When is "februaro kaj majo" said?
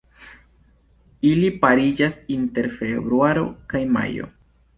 2.79-4.33